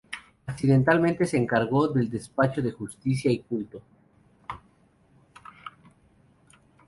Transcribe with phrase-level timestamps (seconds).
[0.47, 3.83] Accidentalmente, se encargó del despacho de Justicia y Culto.